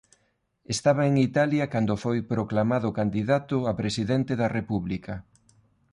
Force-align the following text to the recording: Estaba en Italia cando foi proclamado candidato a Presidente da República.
Estaba 0.75 1.03
en 1.09 1.15
Italia 1.29 1.65
cando 1.73 2.01
foi 2.03 2.19
proclamado 2.33 2.95
candidato 2.99 3.57
a 3.71 3.73
Presidente 3.81 4.33
da 4.41 4.47
República. 4.57 5.13